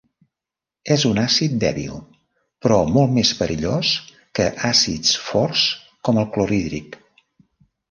[0.93, 1.99] És un àcid dèbil,
[2.65, 3.93] però molt més perillós
[4.41, 5.69] que àcids forts
[6.09, 7.01] com el clorhídric.